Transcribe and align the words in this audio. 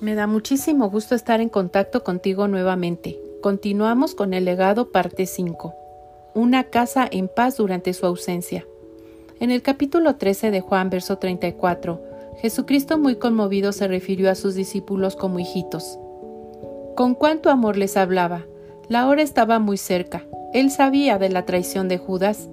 Me 0.00 0.16
da 0.16 0.26
muchísimo 0.26 0.90
gusto 0.90 1.14
estar 1.14 1.40
en 1.40 1.48
contacto 1.48 2.02
contigo 2.02 2.48
nuevamente. 2.48 3.20
Continuamos 3.40 4.14
con 4.14 4.34
el 4.34 4.44
legado 4.44 4.90
parte 4.90 5.26
5. 5.26 5.74
Una 6.34 6.64
casa 6.64 7.08
en 7.10 7.28
paz 7.28 7.56
durante 7.56 7.92
su 7.94 8.06
ausencia. 8.06 8.66
En 9.38 9.50
el 9.50 9.62
capítulo 9.62 10.16
13 10.16 10.50
de 10.50 10.60
Juan, 10.60 10.90
verso 10.90 11.18
34, 11.18 12.02
Jesucristo 12.40 12.98
muy 12.98 13.16
conmovido 13.16 13.72
se 13.72 13.86
refirió 13.86 14.30
a 14.30 14.34
sus 14.34 14.54
discípulos 14.54 15.14
como 15.14 15.38
hijitos. 15.38 15.98
Con 16.96 17.14
cuánto 17.14 17.50
amor 17.50 17.76
les 17.76 17.96
hablaba. 17.96 18.46
La 18.88 19.06
hora 19.06 19.22
estaba 19.22 19.58
muy 19.58 19.76
cerca. 19.76 20.24
Él 20.52 20.70
sabía 20.70 21.18
de 21.18 21.28
la 21.28 21.44
traición 21.44 21.88
de 21.88 21.98
Judas 21.98 22.48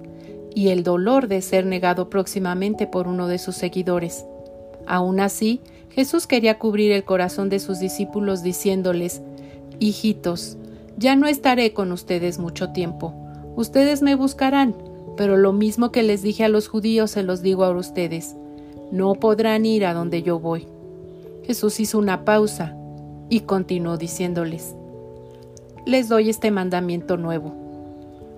y 0.54 0.68
el 0.68 0.82
dolor 0.82 1.28
de 1.28 1.42
ser 1.42 1.66
negado 1.66 2.10
próximamente 2.10 2.86
por 2.86 3.08
uno 3.08 3.28
de 3.28 3.38
sus 3.38 3.56
seguidores. 3.56 4.24
Aún 4.86 5.20
así, 5.20 5.60
Jesús 5.90 6.26
quería 6.26 6.58
cubrir 6.58 6.92
el 6.92 7.04
corazón 7.04 7.48
de 7.48 7.58
sus 7.58 7.78
discípulos 7.78 8.42
diciéndoles, 8.42 9.22
Hijitos, 9.78 10.56
ya 10.96 11.16
no 11.16 11.26
estaré 11.26 11.72
con 11.72 11.92
ustedes 11.92 12.38
mucho 12.38 12.70
tiempo. 12.70 13.14
Ustedes 13.56 14.02
me 14.02 14.14
buscarán, 14.14 14.74
pero 15.16 15.36
lo 15.36 15.52
mismo 15.52 15.90
que 15.90 16.02
les 16.02 16.22
dije 16.22 16.44
a 16.44 16.48
los 16.48 16.68
judíos 16.68 17.10
se 17.12 17.22
los 17.22 17.42
digo 17.42 17.64
a 17.64 17.70
ustedes. 17.70 18.36
No 18.92 19.14
podrán 19.14 19.66
ir 19.66 19.86
a 19.86 19.94
donde 19.94 20.22
yo 20.22 20.38
voy. 20.38 20.66
Jesús 21.44 21.80
hizo 21.80 21.98
una 21.98 22.24
pausa 22.24 22.76
y 23.28 23.40
continuó 23.40 23.96
diciéndoles, 23.96 24.74
Les 25.86 26.08
doy 26.08 26.28
este 26.28 26.50
mandamiento 26.50 27.16
nuevo, 27.16 27.54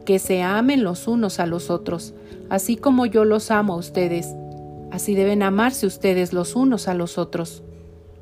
que 0.03 0.19
se 0.19 0.43
amen 0.43 0.85
los 0.85 1.09
unos 1.09 1.41
a 1.41 1.47
los 1.47 1.71
otros, 1.71 2.15
así 2.51 2.77
como 2.77 3.07
yo 3.07 3.25
los 3.25 3.51
amo 3.51 3.75
a 3.75 3.77
ustedes 3.77 4.35
Así 4.93 5.15
deben 5.15 5.43
amarse 5.43 5.87
ustedes 5.87 6.35
los 6.35 6.55
unos 6.55 6.87
a 6.87 6.93
los 6.93 7.17
otros. 7.17 7.63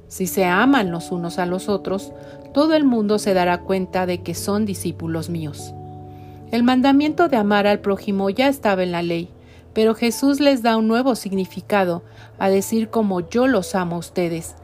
Si 0.06 0.28
se 0.28 0.44
aman 0.44 0.92
los 0.92 1.10
unos 1.10 1.40
a 1.40 1.44
los 1.44 1.68
otros, 1.68 2.12
todo 2.54 2.74
el 2.74 2.84
mundo 2.84 3.18
se 3.18 3.34
dará 3.34 3.62
cuenta 3.62 4.06
de 4.06 4.22
que 4.22 4.36
son 4.36 4.66
discípulos 4.66 5.30
míos. 5.30 5.74
El 6.52 6.62
mandamiento 6.62 7.28
de 7.28 7.36
amar 7.36 7.66
al 7.66 7.80
prójimo 7.80 8.30
ya 8.30 8.46
estaba 8.46 8.84
en 8.84 8.92
la 8.92 9.02
ley, 9.02 9.30
pero 9.72 9.96
Jesús 9.96 10.38
les 10.38 10.62
da 10.62 10.76
un 10.76 10.86
nuevo 10.86 11.16
significado 11.16 12.04
a 12.38 12.48
decir 12.48 12.88
como 12.88 13.28
yo 13.28 13.48
los 13.48 13.74
amo 13.74 13.96
a 13.96 14.00
ustedes. 14.00 14.54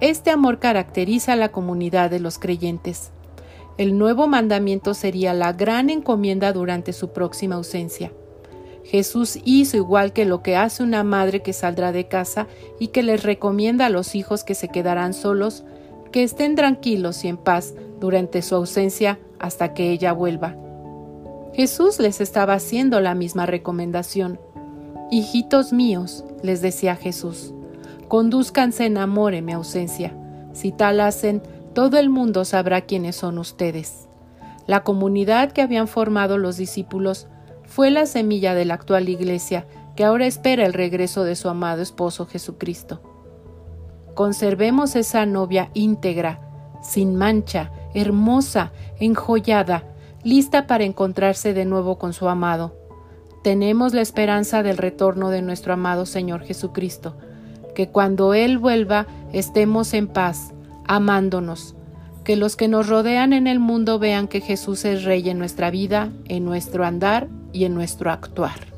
Este 0.00 0.32
amor 0.32 0.58
caracteriza 0.58 1.34
a 1.34 1.36
la 1.36 1.52
comunidad 1.52 2.10
de 2.10 2.18
los 2.18 2.40
creyentes. 2.40 3.12
El 3.76 3.98
nuevo 3.98 4.28
mandamiento 4.28 4.94
sería 4.94 5.34
la 5.34 5.52
gran 5.52 5.90
encomienda 5.90 6.52
durante 6.52 6.92
su 6.92 7.12
próxima 7.12 7.56
ausencia. 7.56 8.12
Jesús 8.84 9.38
hizo 9.44 9.76
igual 9.76 10.12
que 10.12 10.24
lo 10.24 10.42
que 10.42 10.56
hace 10.56 10.82
una 10.82 11.02
madre 11.02 11.42
que 11.42 11.52
saldrá 11.52 11.90
de 11.90 12.06
casa 12.06 12.46
y 12.78 12.88
que 12.88 13.02
les 13.02 13.22
recomienda 13.22 13.86
a 13.86 13.90
los 13.90 14.14
hijos 14.14 14.44
que 14.44 14.54
se 14.54 14.68
quedarán 14.68 15.14
solos, 15.14 15.64
que 16.12 16.22
estén 16.22 16.54
tranquilos 16.54 17.24
y 17.24 17.28
en 17.28 17.36
paz 17.36 17.74
durante 17.98 18.42
su 18.42 18.54
ausencia 18.54 19.18
hasta 19.40 19.74
que 19.74 19.90
ella 19.90 20.12
vuelva. 20.12 20.54
Jesús 21.54 21.98
les 21.98 22.20
estaba 22.20 22.54
haciendo 22.54 23.00
la 23.00 23.14
misma 23.14 23.46
recomendación. 23.46 24.38
Hijitos 25.10 25.72
míos, 25.72 26.24
les 26.42 26.60
decía 26.60 26.94
Jesús, 26.94 27.54
conduzcanse 28.08 28.86
en 28.86 28.98
amor 28.98 29.34
en 29.34 29.46
mi 29.46 29.52
ausencia. 29.52 30.14
Si 30.52 30.70
tal 30.70 31.00
hacen, 31.00 31.42
todo 31.74 31.98
el 31.98 32.08
mundo 32.08 32.44
sabrá 32.44 32.82
quiénes 32.82 33.16
son 33.16 33.38
ustedes. 33.38 34.08
La 34.66 34.84
comunidad 34.84 35.52
que 35.52 35.60
habían 35.60 35.88
formado 35.88 36.38
los 36.38 36.56
discípulos 36.56 37.26
fue 37.64 37.90
la 37.90 38.06
semilla 38.06 38.54
de 38.54 38.64
la 38.64 38.74
actual 38.74 39.08
iglesia 39.08 39.66
que 39.96 40.04
ahora 40.04 40.26
espera 40.26 40.64
el 40.64 40.72
regreso 40.72 41.24
de 41.24 41.36
su 41.36 41.48
amado 41.48 41.82
esposo 41.82 42.26
Jesucristo. 42.26 43.02
Conservemos 44.14 44.96
esa 44.96 45.26
novia 45.26 45.70
íntegra, 45.74 46.40
sin 46.82 47.16
mancha, 47.16 47.72
hermosa, 47.94 48.72
enjollada, 48.98 49.84
lista 50.22 50.66
para 50.66 50.84
encontrarse 50.84 51.52
de 51.54 51.64
nuevo 51.64 51.98
con 51.98 52.12
su 52.12 52.28
amado. 52.28 52.76
Tenemos 53.42 53.92
la 53.92 54.00
esperanza 54.00 54.62
del 54.62 54.78
retorno 54.78 55.30
de 55.30 55.42
nuestro 55.42 55.74
amado 55.74 56.06
Señor 56.06 56.42
Jesucristo, 56.44 57.16
que 57.74 57.88
cuando 57.88 58.32
Él 58.32 58.58
vuelva 58.58 59.06
estemos 59.32 59.92
en 59.94 60.06
paz, 60.06 60.53
amándonos, 60.86 61.74
que 62.24 62.36
los 62.36 62.56
que 62.56 62.68
nos 62.68 62.88
rodean 62.88 63.32
en 63.32 63.46
el 63.46 63.60
mundo 63.60 63.98
vean 63.98 64.28
que 64.28 64.40
Jesús 64.40 64.84
es 64.84 65.04
Rey 65.04 65.28
en 65.28 65.38
nuestra 65.38 65.70
vida, 65.70 66.10
en 66.26 66.44
nuestro 66.44 66.84
andar 66.84 67.28
y 67.52 67.64
en 67.64 67.74
nuestro 67.74 68.10
actuar. 68.10 68.73